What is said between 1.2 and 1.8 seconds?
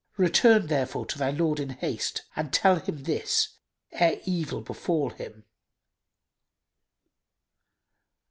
lord in